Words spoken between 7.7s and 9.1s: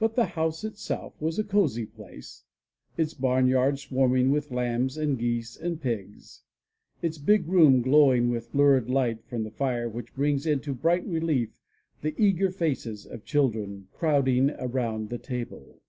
glowing with lurid